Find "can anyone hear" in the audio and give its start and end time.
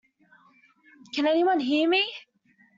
1.13-1.87